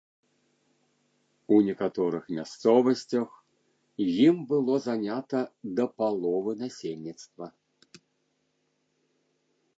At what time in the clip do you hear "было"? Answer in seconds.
4.53-4.73